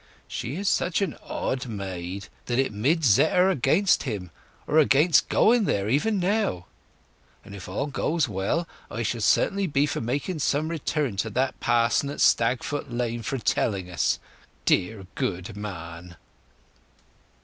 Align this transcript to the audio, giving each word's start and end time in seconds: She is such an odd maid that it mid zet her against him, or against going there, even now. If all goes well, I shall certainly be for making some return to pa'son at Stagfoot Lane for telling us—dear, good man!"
She 0.27 0.55
is 0.55 0.67
such 0.67 0.99
an 1.03 1.15
odd 1.21 1.67
maid 1.67 2.27
that 2.47 2.57
it 2.57 2.71
mid 2.73 3.03
zet 3.05 3.33
her 3.33 3.51
against 3.51 4.01
him, 4.01 4.31
or 4.65 4.79
against 4.79 5.29
going 5.29 5.65
there, 5.65 5.87
even 5.87 6.17
now. 6.19 6.65
If 7.45 7.69
all 7.69 7.85
goes 7.85 8.27
well, 8.27 8.67
I 8.89 9.03
shall 9.03 9.21
certainly 9.21 9.67
be 9.67 9.85
for 9.85 10.01
making 10.01 10.39
some 10.39 10.69
return 10.69 11.17
to 11.17 11.29
pa'son 11.29 12.09
at 12.09 12.19
Stagfoot 12.19 12.89
Lane 12.91 13.21
for 13.21 13.37
telling 13.37 13.91
us—dear, 13.91 15.05
good 15.13 15.55
man!" 15.55 16.17